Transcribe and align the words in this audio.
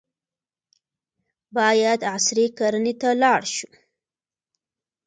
باید 1.57 1.99
عصري 2.13 2.45
کرنې 2.57 2.93
ته 3.01 3.09
لاړ 3.21 3.41
شو. 3.55 3.69